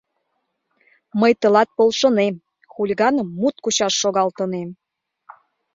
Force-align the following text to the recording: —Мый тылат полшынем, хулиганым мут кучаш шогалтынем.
—Мый 1.19 1.33
тылат 1.41 1.69
полшынем, 1.77 2.35
хулиганым 2.73 3.27
мут 3.39 3.55
кучаш 3.63 3.93
шогалтынем. 4.01 4.69